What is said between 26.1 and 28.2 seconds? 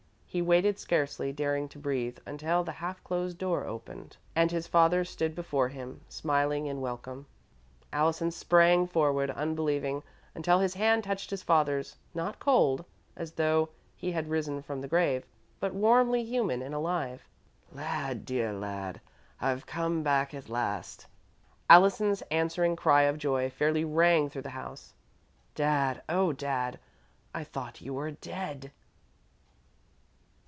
Dad! I thought you were